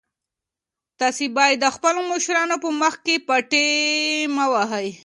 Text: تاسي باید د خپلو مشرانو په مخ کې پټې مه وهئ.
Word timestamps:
تاسي 0.99 1.27
باید 1.37 1.57
د 1.63 1.67
خپلو 1.75 1.99
مشرانو 2.11 2.55
په 2.63 2.69
مخ 2.81 2.93
کې 3.05 3.15
پټې 3.27 3.65
مه 4.35 4.45
وهئ. 4.51 4.89